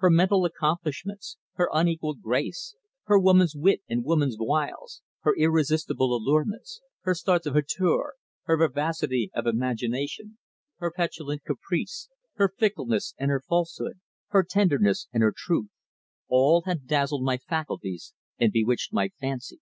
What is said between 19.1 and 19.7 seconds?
fancy.